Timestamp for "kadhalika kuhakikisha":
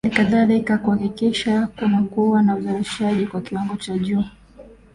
0.15-1.67